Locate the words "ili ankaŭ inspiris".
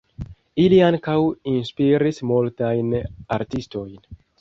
0.63-2.25